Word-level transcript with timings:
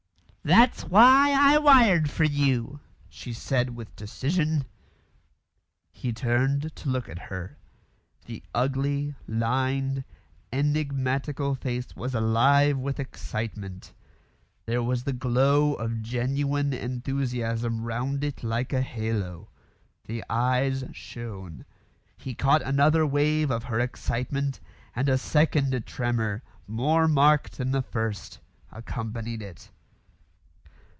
"That's 0.43 0.85
why 0.85 1.35
I 1.39 1.59
wired 1.59 2.09
for 2.09 2.23
you," 2.23 2.79
she 3.09 3.31
said 3.31 3.75
with 3.75 3.95
decision. 3.95 4.65
He 5.91 6.11
turned 6.11 6.75
to 6.77 6.89
look 6.89 7.07
at 7.07 7.19
her. 7.29 7.59
The 8.25 8.41
ugly, 8.51 9.13
lined, 9.27 10.03
enigmatical 10.51 11.53
face 11.53 11.95
was 11.95 12.15
alive 12.15 12.75
with 12.79 12.99
excitement. 12.99 13.93
There 14.65 14.81
was 14.81 15.03
the 15.03 15.13
glow 15.13 15.75
of 15.75 16.01
genuine 16.01 16.73
enthusiasm 16.73 17.83
round 17.83 18.23
it 18.23 18.41
like 18.41 18.73
a 18.73 18.81
halo. 18.81 19.49
The 20.07 20.23
eyes 20.27 20.83
shone. 20.91 21.65
He 22.17 22.33
caught 22.33 22.63
another 22.63 23.05
wave 23.05 23.51
of 23.51 23.65
her 23.65 23.79
excitement, 23.79 24.59
and 24.95 25.07
a 25.07 25.19
second 25.19 25.85
tremor, 25.85 26.41
more 26.65 27.07
marked 27.07 27.59
than 27.59 27.69
the 27.69 27.83
first, 27.83 28.39
accompanied 28.71 29.43
it. 29.43 29.69